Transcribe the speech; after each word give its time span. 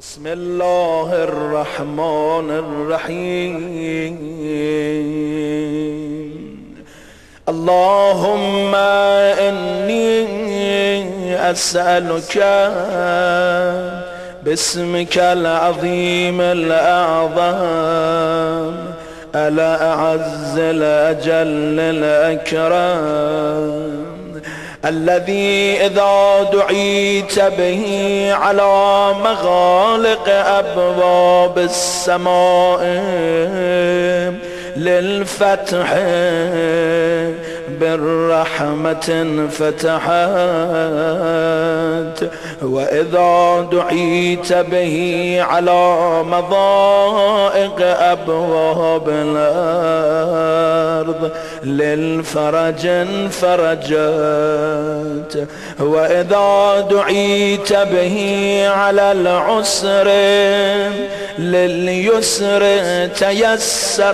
بسم 0.00 0.26
الله 0.26 1.08
الرحمن 1.12 2.50
الرحيم. 2.50 4.16
اللهم 7.48 8.74
إني 8.74 10.26
أسألك 11.50 12.38
باسمك 14.44 15.18
العظيم 15.18 16.40
الأعظم. 16.40 17.60
الأعز 19.34 20.58
الأجل 20.58 21.80
الأكرم. 21.80 23.70
الذي 24.84 25.76
إذا 25.86 26.42
دعيت 26.52 27.40
به 27.40 27.84
على 28.32 29.14
مغالق 29.24 30.28
أبواب 30.28 31.58
السماء 31.58 32.80
للفتح 34.76 35.94
بالرحمة 37.80 39.08
فتحت 39.50 40.10
وإذا 42.62 43.68
دعيت 43.72 44.52
به 44.52 45.36
على 45.40 46.22
مضائق 46.22 47.76
أبواب 47.82 49.08
الأرض 49.08 50.50
للفرج 51.64 52.88
فرجت 53.30 53.88
وإذا 55.80 56.86
دعيت 56.90 57.72
به 57.72 58.16
على 58.68 59.12
العسر 59.12 60.08
لليسر 61.38 62.62
تيسرت. 63.06 64.10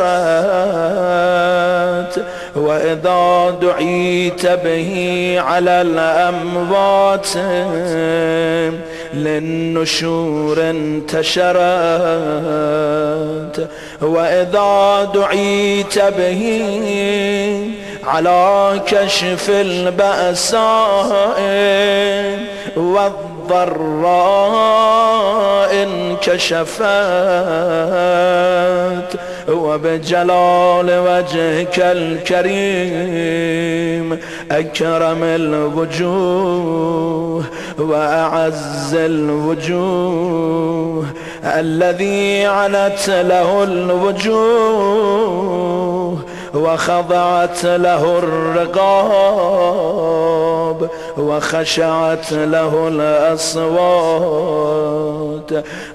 وإذا 2.56 3.50
دعيت 3.62 4.46
به 4.46 4.90
على 5.38 5.82
الأموات 5.82 7.28
للنشور 9.14 10.56
انتشرت. 10.70 11.56
وإذا 14.02 15.04
دعيت 15.14 15.98
به 15.98 16.42
على 18.04 18.80
كشف 18.86 19.50
البأساء 19.50 21.40
والضراء 22.76 23.86
انكشفت. 25.72 26.82
وبجلال 29.48 30.98
وجهك 31.08 31.78
الكريم 32.46 33.26
أكرم 34.50 35.22
الوجوه 35.22 36.76
وأعز 37.78 38.94
الوجوه 38.94 40.26
الذي 41.44 42.44
عنت 42.46 43.08
له 43.08 43.62
الوجوه. 43.62 45.06
وخضعت 46.56 47.64
له 47.64 48.18
الرقاب 48.18 49.76
وخشعت 51.18 52.32
له 52.32 52.88
الأصوات 52.88 54.26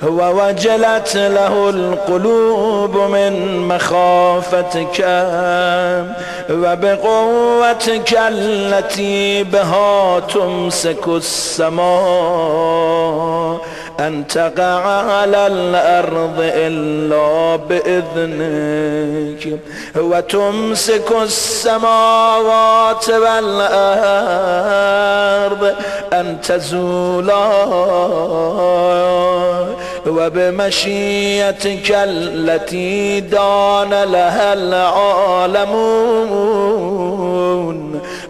ووجلت 0.04 1.16
له 1.16 1.70
القلوب 1.70 2.98
من 2.98 3.60
مخافتك 3.68 5.06
وبقوتك 6.50 8.20
التي 8.28 9.44
بها 9.44 10.20
تمسك 10.20 11.08
السماء 11.08 12.81
أن 14.08 14.28
تقع 14.28 14.84
على 15.12 15.48
الأرض 15.48 16.40
إلا 16.40 17.56
بإذنك. 17.56 19.60
وتمسك 19.98 21.12
السماوات 21.22 23.10
والأرض 23.10 23.62
أن 26.14 26.42
تزولا. 26.42 27.52
وبمشيتك 30.08 31.92
التي 31.92 33.20
دان 33.20 33.90
لها 33.90 34.54
العالمون 34.54 36.22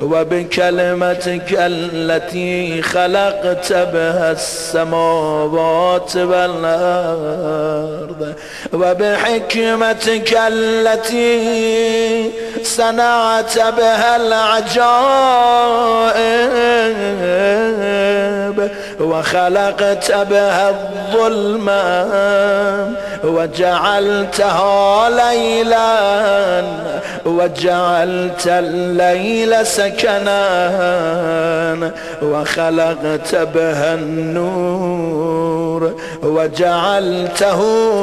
وبكلمتك 0.02 1.50
التي 1.52 2.82
خلقت 2.82 3.74
بها 3.74 4.32
السماوات 4.32 6.16
والأرض 6.16 7.62
وبحكمتك 8.74 10.38
التي 10.48 12.32
صنعت 12.64 13.60
بها 13.60 14.16
العجائب 14.16 14.82
وخلقت 19.02 20.12
بها 20.12 20.70
الظلمة 20.70 22.08
وجعلتها 23.24 25.10
ليلا 25.10 26.64
وجعلت 27.26 28.48
الليل 28.48 29.66
سكنا 29.66 30.42
وخلقت 32.22 33.36
بها 33.36 33.94
النور 33.94 35.94
وجعلته 36.24 37.60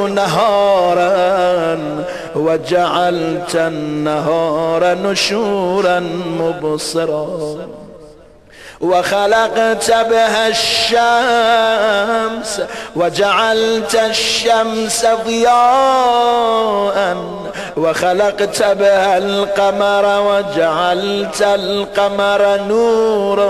نهارا 0.07 1.79
وجعلت 2.35 3.55
النهار 3.55 4.97
نشورا 5.03 5.99
مبصرا 6.39 7.55
وخلقت 8.81 9.91
بها 9.91 10.47
الشمس 10.47 12.61
وجعلت 12.95 13.95
الشمس 13.95 15.05
ضياء 15.25 17.17
وخلقت 17.77 18.63
بها 18.63 19.17
القمر 19.17 20.21
وجعلت 20.27 21.41
القمر 21.41 22.59
نورا 22.67 23.49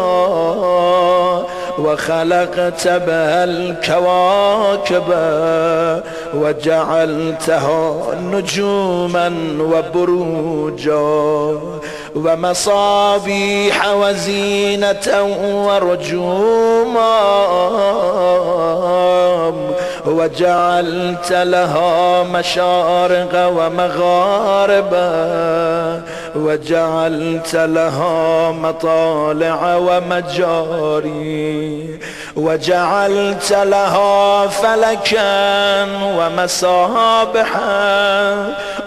وخلقت 1.79 2.88
بها 2.88 3.44
الكواكب 3.44 5.03
وجعلتها 6.34 8.01
نجوما 8.22 9.34
وبروجا 9.59 11.00
ومصابيح 12.16 13.88
وزينة 13.94 15.35
ورجوما 15.67 17.19
وجعلت 20.06 21.31
لها 21.31 22.23
مشارق 22.23 23.47
ومغاربا 23.57 25.09
وجعلت 26.35 27.56
لها 27.56 28.51
مطالع 28.51 29.75
ومجاري 29.75 31.19
وجعلت 32.35 33.51
لها 33.51 34.47
فلكا 34.47 35.85
ومصابحا 36.17 37.70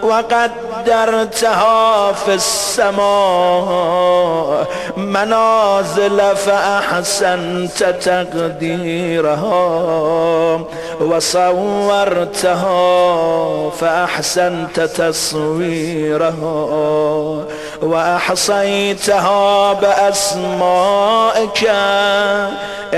وقدرتها 0.02 1.72
في 2.12 2.34
السماء 2.34 3.02
منازل 4.96 6.36
فأحسنت 6.36 7.84
تقديرها. 8.04 9.62
وصورتها 11.00 12.70
فأحسنت 13.70 14.80
تصويرها. 14.80 16.32
وأحصيتها 17.82 19.72
بأسمائك 19.72 21.70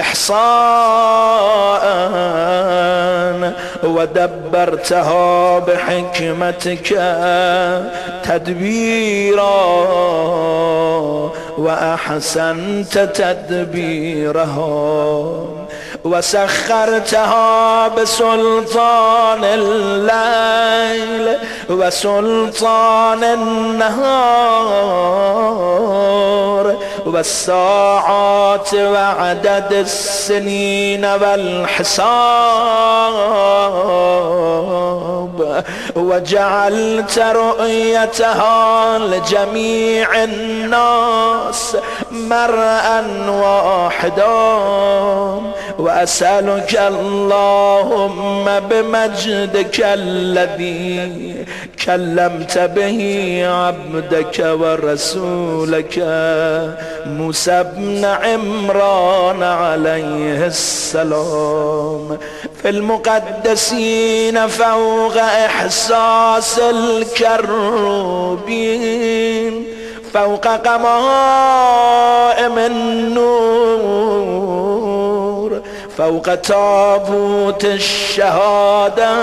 إحصاء 0.01 1.85
ودبرتها 3.85 5.59
بحكمتك 5.59 6.89
تدبيرا 8.25 9.55
وأحسنت 11.59 12.99
تدبيرها 12.99 14.75
وسخرتها 16.05 17.89
بسلطان 17.89 19.45
الليل 19.45 21.37
وسلطان 21.71 23.25
النهار 23.25 24.55
والساعات 27.07 28.75
وعدد 28.75 29.73
السنين 29.73 31.05
والحساب. 31.05 32.05
وجعلت 35.97 37.19
رؤيتها 37.19 38.99
لجميع 38.99 40.25
الناس 40.25 41.77
مرءا 42.11 43.31
واحدا. 43.31 44.59
وأسألك 45.79 46.77
اللهم 46.77 48.45
بمجدك 48.61 49.81
الذي 49.81 51.35
كلمت 51.85 52.59
به 52.59 53.01
عبدك 53.47 54.39
ورسولك. 54.61 55.99
موسى 57.07 57.65
بن 57.77 58.05
عمران 58.05 59.43
عليه 59.43 60.47
السلام. 60.47 62.19
في 62.63 62.69
المقدسين 62.69 64.47
فوق 64.47 65.19
إحساس 65.19 66.59
الكروبين. 66.59 67.65
فوق 70.15 70.47
قمائم 70.47 70.89
النور. 72.59 74.15
فوق 75.99 76.35
تابوت 76.35 77.65
الشهادة. 77.65 79.15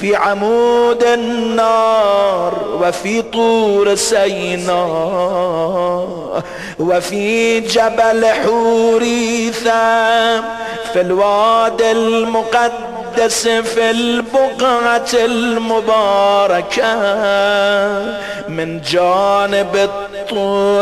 في 0.00 0.16
عمود 0.16 1.02
النار 1.02 2.54
وفي 2.82 3.22
طور 3.22 3.94
سيناء 3.94 4.78
وفي 6.78 7.60
جبل 7.60 8.26
حوريثا 8.26 9.80
في 10.92 11.00
الوادي 11.00 11.90
المقدس 11.92 13.48
في 13.48 13.90
البقعة 13.90 15.08
المباركة 15.14 16.94
من 18.48 18.80
جانب 18.80 19.76
الطور 19.76 20.07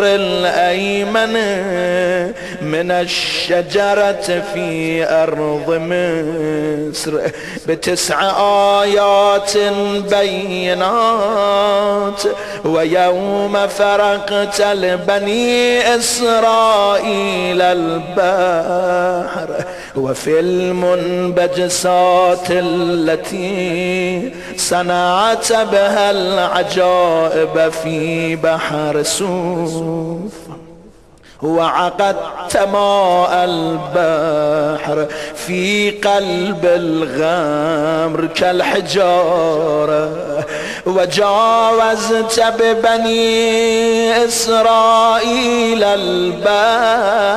الأيمن 0.05 1.33
من 2.63 2.91
الشجرة 2.91 4.43
في 4.55 5.05
أرض 5.09 5.65
مصر. 5.69 7.13
بتسع 7.67 8.31
آيات 8.83 9.59
بينات 10.11 12.23
ويوم 12.65 13.67
فرقت 13.67 14.61
لبني 14.61 15.97
إسرائيل 15.97 17.63
البحر. 17.63 19.36
وفي 19.97 20.41
المنبجسات 20.41 22.47
التي 22.51 24.33
صنعت 24.57 25.53
بها 25.53 26.11
العجائب 26.11 27.73
في 27.83 28.37
بحر 28.37 29.03
سوف 29.03 30.33
وعقدت 31.43 32.57
ماء 32.73 33.31
البحر 33.45 35.07
في 35.35 35.91
قلب 35.91 36.65
الغمر 36.65 38.27
كالحجارة 38.27 40.11
وجاوزت 40.87 42.41
ببني 42.59 44.25
إسرائيل 44.25 45.85
البحر 45.85 47.33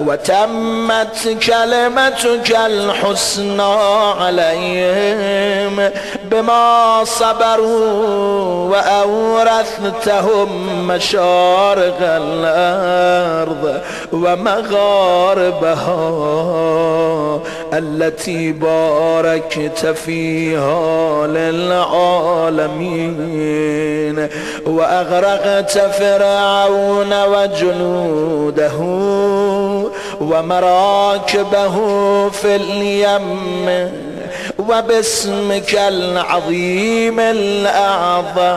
وتمت 0.00 1.38
كلمتك 1.46 2.56
الحسنى 2.66 3.74
عليهم. 4.20 5.90
بما 6.34 7.04
صبروا 7.04 8.70
وأورثتهم 8.70 10.48
مشارق 10.88 11.98
الأرض 12.00 13.80
ومغاربها 14.12 15.94
التي 17.72 18.52
باركت 18.52 19.86
فيها 19.86 21.26
للعالمين. 21.26 22.68
وأغرقت 24.66 25.78
فرعون 25.78 27.24
وجنوده 27.24 28.78
ومراكبه 30.20 31.74
في 32.30 32.56
اليم. 32.56 34.13
وباسمك 34.58 35.74
العظيم 35.74 37.20
الأعظم 37.20 38.54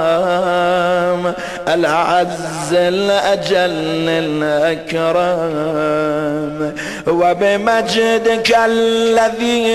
الأعز 1.68 2.74
الأجل 2.74 4.10
الأكرم. 4.90 6.74
وبمجدك 7.08 8.58
الذي 8.66 9.68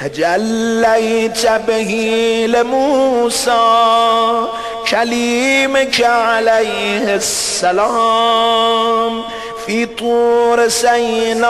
تجليت 0.00 1.46
به 1.68 1.92
لموسى 2.48 3.66
كليمك 4.90 6.00
عليه 6.02 7.14
السلام. 7.14 8.58
في 9.68 9.86
طور 9.86 10.68
سيناء 10.68 11.48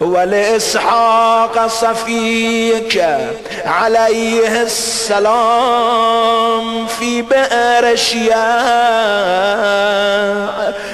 ولإسحاق 0.00 1.66
صفيك 1.66 3.04
عليه 3.66 4.62
السلام 4.62 5.96
في 6.86 7.22
بئر 7.22 7.96
شياع 7.96 8.42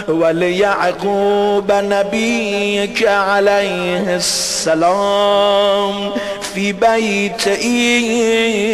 وليعقوب 0.08 1.72
نبيك 1.72 3.06
عليه 3.08 4.16
السلام 4.16 6.10
في 6.54 6.72
بيت 6.72 7.48
إيل 7.48 8.68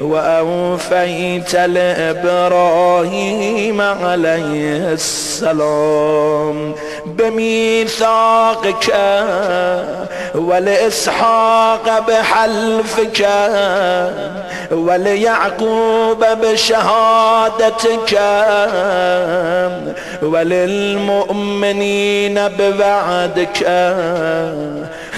وأوفيت 0.00 1.54
لإبراهيم 1.54 2.78
عليه 3.80 4.57
السلام 4.92 6.74
بميثاقك 7.06 8.94
ولإسحاق 10.34 11.98
بحلفك 12.08 13.28
وليعقوب 14.72 16.24
بشهادتك 16.42 18.20
وللمؤمنين 20.22 22.34
بوعدك 22.48 23.66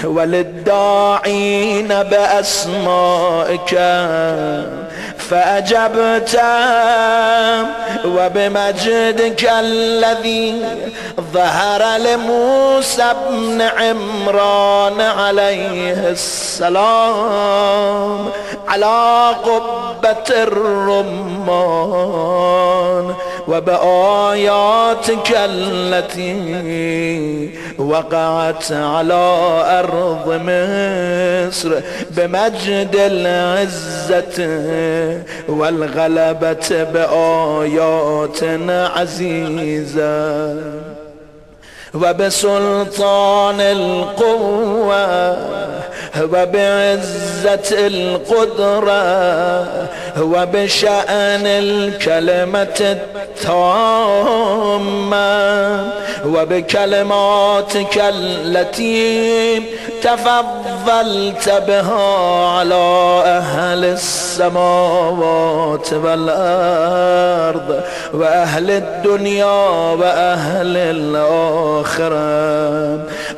وللداعين 0.03 1.87
بأسمائك 1.87 3.73
فأجبت 5.29 6.41
وبمجدك 8.05 9.49
الذي 9.59 10.65
ظهر 11.33 11.97
لموسى 11.97 13.13
بن 13.29 13.61
عمران 13.61 15.01
عليه 15.01 16.09
السلام 16.09 17.49
على 18.67 19.35
قبة 19.43 20.29
الرمان. 20.29 22.01
وبآياتك 23.47 25.31
التي 25.35 26.35
وقعت 27.77 28.71
على 28.71 29.23
أرض 29.79 30.27
مصر 30.45 31.71
بمجد 32.11 32.95
العزة 32.95 34.37
والغلبة 35.47 36.83
بآيات 36.93 38.43
عزيزة 38.97 40.55
وبسلطان 41.93 43.61
القوة 43.61 45.37
وبعزة 46.19 47.87
القدرة 47.87 49.01
وبشأن 50.21 51.45
الكلمة 51.45 52.97
التامة 53.41 53.81
وبكلماتك 56.25 57.97
التي 57.97 59.63
تفضلت 60.01 61.49
بها 61.67 62.47
على 62.47 63.21
أهل 63.25 63.85
السماوات 63.85 65.13
والأرض 65.93 67.81
وأهل 68.13 68.71
الدنيا 68.71 69.69
وأهل 69.91 70.77
الآخرة. 70.77 72.21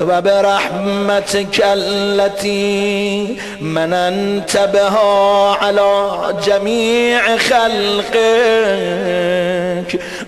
وبرحمتك 0.01 1.63
التي 1.63 3.37
مننت 3.61 4.57
بها 4.73 5.55
على 5.61 6.19
جميع 6.45 7.37
خلقك. 7.37 8.13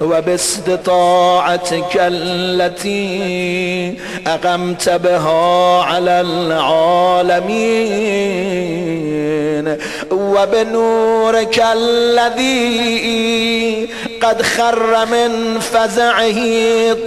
وباستطاعتك 0.02 1.94
التي 1.96 3.98
أقمت 4.28 4.90
بها 4.90 5.84
على 5.84 6.22
العالمين. 6.22 7.46
وبنورك 10.12 11.64
الذي 11.74 13.90
قد 14.22 14.42
خر 14.42 15.06
من 15.06 15.60
فزعه 15.60 16.40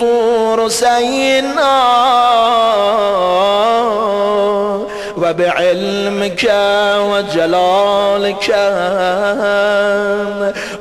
طور 0.00 0.68
سيناء. 0.68 1.58
وبعلمك 5.22 6.44
وجلالك 7.10 8.48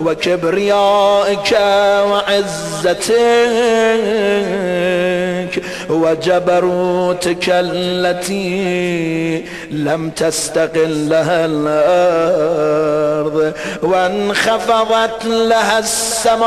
وكبريائك 0.02 1.52
وعزتك 2.12 3.08
وجبروتك 5.90 7.50
التي 7.50 9.46
لم 9.72 10.10
تستقل 10.10 11.10
لها 11.10 11.46
الأرض 11.46 13.54
وانخفضت 13.84 15.26
لها 15.26 15.80
السماوات 15.80 16.38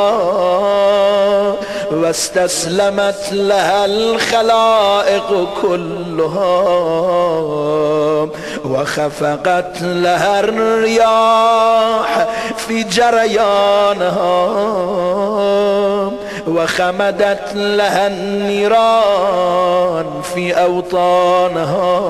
واستسلمت 1.92 3.32
لها 3.32 3.84
الخلائق 3.84 5.48
كلها 5.62 6.62
وخفقت 8.64 9.82
لها 9.82 10.40
الرياح 10.40 12.28
في 12.56 12.82
جريانها. 12.82 14.52
وخمدت 16.46 17.54
لها 17.54 18.06
النيران 18.06 20.06
في 20.34 20.52
أوطانها. 20.52 22.02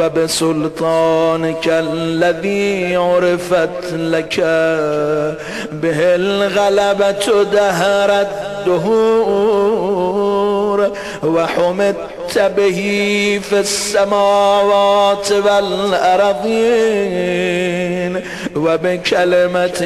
وبسلطانك 0.00 1.68
الذي 1.68 2.96
عرفت 2.96 3.92
لك 3.92 4.40
به 5.72 6.14
الغلبة 6.14 7.42
دهر 7.52 8.26
الدهور 8.66 9.98
وحمدت 11.22 12.38
به 12.56 12.80
في 13.50 13.60
السماوات 13.60 15.32
والأرضين 15.32 16.48
و 18.64 18.78
به 18.78 18.96
کلمت 18.96 19.84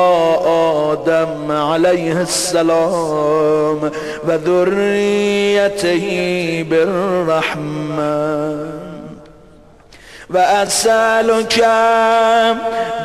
آدم 0.92 1.52
عليه 1.52 2.22
السلام 2.22 3.92
و 4.28 4.32
ذريته 4.46 6.06
بالرحمه 6.70 8.56
و 10.30 10.38
اسألك 10.38 11.66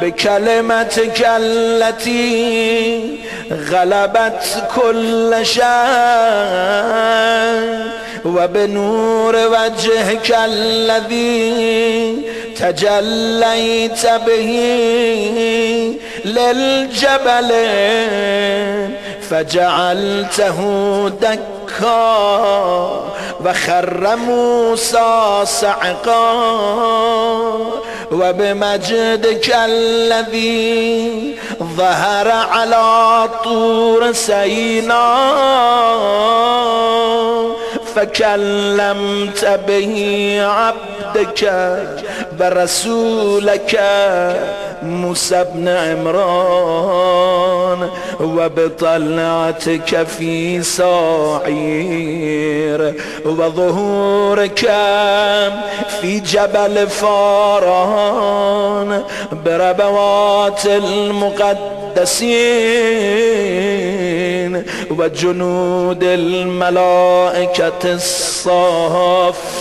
بكلمتك 0.03 1.27
التي 1.27 3.19
غلبت 3.71 4.69
كل 4.77 5.39
شيء 5.43 5.63
وبنور 8.25 9.37
وجهك 9.37 10.37
الذي 10.45 12.17
تجليت 12.59 14.07
به 14.27 14.51
للجبل 16.25 17.51
فجعلته 19.31 20.59
دكا 21.09 22.09
وخر 23.45 24.17
موسى 24.17 25.41
صعقا 25.45 26.33
وبمجدك 28.13 29.57
الذي 29.65 31.37
ظهر 31.63 32.31
على 32.31 33.29
طور 33.45 34.13
سيناء 34.13 34.99
فكلمت 37.99 39.61
به 39.69 39.93
عبدك 40.43 41.53
برسولك 42.41 43.81
موسى 44.83 45.45
بن 45.55 45.69
عمران 45.69 47.19
وبطلعتك 48.21 50.07
في 50.07 50.63
صاعير 50.63 52.15
وظهورك 53.27 54.59
في 56.01 56.21
جبل 56.21 56.89
فاران 56.89 59.03
بربوات 59.33 60.67
المقدسين. 61.99 62.79
وجنود 64.91 66.05
الملائكة 66.05 67.95
الصافين. 67.95 69.59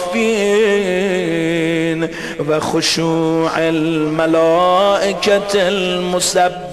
وخشوع 2.50 3.52
الملائكة 3.58 5.54
المسبحين. 5.56 6.67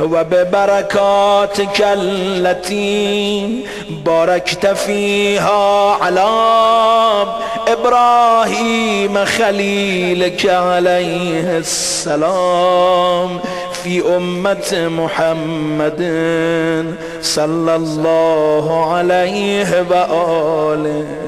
وببركاتك 0.00 1.80
التي 1.80 3.48
باركت 3.88 4.66
فيها 4.66 5.92
على 6.02 6.26
إبراهيم 7.68 9.24
خليلك 9.24 10.46
عليه 10.46 11.58
السلام 11.58 13.40
في 13.82 14.16
أمة 14.16 14.88
محمد 14.88 16.02
صلى 17.22 17.76
الله 17.76 18.94
عليه 18.94 19.86
وآله 19.90 21.25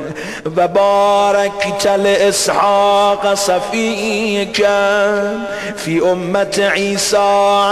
وباركت 0.49 1.87
لإسحاق 1.87 3.35
صفيك 3.35 4.67
في 5.76 6.12
أمة 6.12 6.57
عيسى 6.59 7.19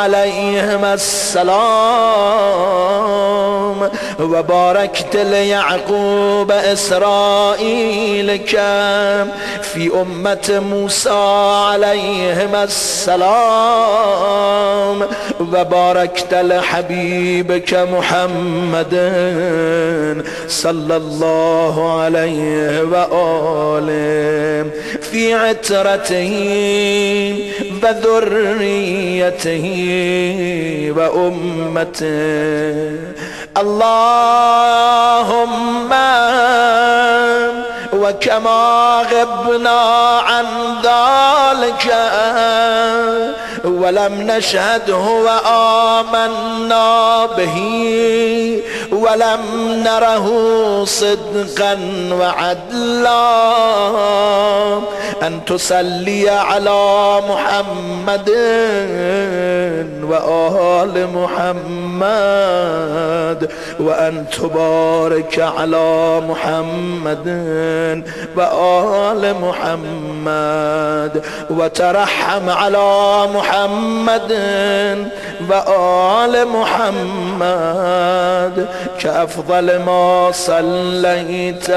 عليهم 0.01 0.85
السلام. 0.85 1.57
وباركت 4.21 5.17
ليعقوب 5.17 6.51
إسرائيلك 6.51 8.51
في 9.63 9.91
أمة 10.03 10.63
موسى 10.71 11.11
عليهم 11.71 12.55
السلام. 12.55 13.27
وباركت 15.41 16.35
لحبيبك 16.35 17.75
محمد 17.75 18.95
صلى 20.49 20.97
الله 20.97 22.01
عليه 22.01 22.66
وآله 22.93 24.67
في 25.13 25.35
عترته 25.35 26.33
وذريته 28.27 29.67
وأمته 30.97 32.77
اللهم 33.57 34.47
وكما 37.93 39.03
غبنا 39.13 39.81
عن 40.19 40.47
ذلك 40.83 41.87
ولم 43.67 44.31
نشهده 44.31 44.95
وآمنا 45.27 46.87
به 47.27 47.57
ولم 48.93 49.41
نره 49.85 50.27
صدقا 50.85 51.79
وعدلا. 52.11 53.37
أن 55.23 55.45
تصلي 55.45 56.29
على 56.31 57.21
محمد 57.31 58.31
وآل 60.03 61.09
محمد 61.15 62.47
وأن 63.81 64.25
تبارك 64.39 65.39
على 65.59 66.21
محمد 66.21 67.29
وآل 68.37 69.35
محمد 69.41 71.23
وترحم 71.51 72.51
على 72.51 73.27
محمد 73.35 73.56
وآل 75.51 76.49
محمد 76.49 78.67
كأفضل 79.01 79.79
ما 79.79 80.31
صليت 80.33 81.71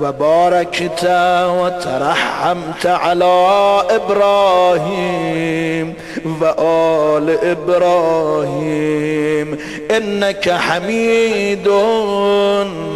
وباركت 0.00 1.04
وترحمت 1.58 2.86
على 2.86 3.82
إبراهيم 3.90 5.94
وآل 6.40 7.38
إبراهيم 7.44 9.58
إنك 9.96 10.50
حميد 10.50 11.68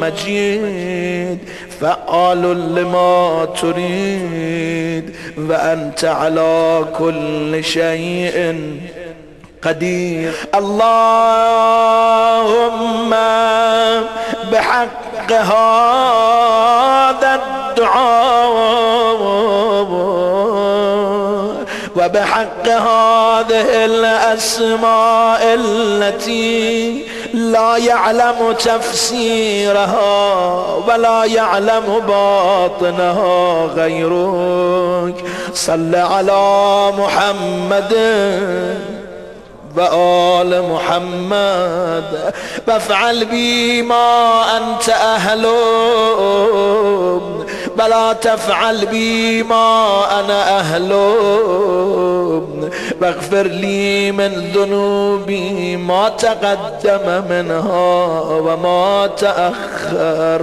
مجيد 0.01 1.39
فعال 1.81 2.75
لما 2.75 3.49
تريد 3.61 5.17
وأنت 5.39 6.05
على 6.05 6.85
كل 6.99 7.65
شيء 7.65 8.61
قدير. 9.63 10.33
اللهم 10.55 11.51
بحق 14.53 15.33
هذا 15.33 17.35
الدعاء 17.35 18.37
وبحق 21.97 22.69
هذه 22.69 23.85
الأسماء 23.85 25.41
التي 25.43 27.03
لا 27.35 27.77
يعلم 27.77 28.53
تفسيرها 28.59 30.05
ولا 30.89 31.25
يعلم 31.25 32.03
باطنها 32.09 33.67
غيرك. 33.67 35.25
صل 35.55 35.95
على 35.95 36.93
محمد 36.99 37.95
وآل 39.77 40.63
محمد. 40.73 42.35
فافعل 42.67 43.25
بي 43.25 43.83
ما 43.83 44.43
أنت 44.57 44.89
أهل 44.89 45.47
بلا 47.79 48.13
تفعل 48.13 48.87
بي 48.87 49.43
ما 49.43 50.05
أنا 50.21 50.59
أهل. 50.59 50.93
واغفر 53.01 53.47
لي 53.47 54.13
من 54.13 54.53
ذنوبي 54.55 55.77
ما 55.77 56.09
تقدم 56.09 57.23
منها 57.31 58.21
وما 58.31 59.11
تأخر. 59.19 60.43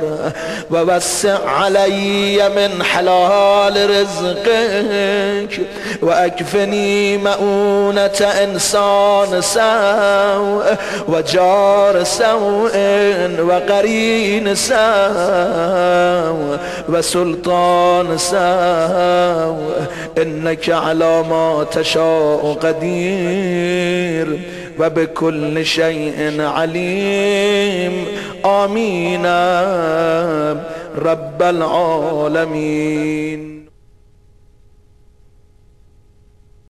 ووسع 0.71 1.49
علي 1.49 2.49
من 2.49 2.83
حلال 2.83 3.89
رزقك. 3.89 5.61
وأكفني 6.01 7.17
مؤونة 7.17 8.21
إنسان 8.43 9.41
سوء 9.41 10.75
وجار 11.07 12.03
سوء 12.03 12.75
وقرين 13.39 14.55
سوء. 14.55 14.73
وسلطان 17.23 18.17
سوء 18.17 19.87
إنك 20.21 20.69
على 20.69 21.23
ما 21.29 21.65
تشاء 21.71 22.57
قدير 22.61 24.39
وبكل 24.79 25.65
شيء 25.65 26.41
عليم. 26.41 28.05
آمين 28.45 29.25
رب 30.97 31.41
العالمين. 31.41 33.52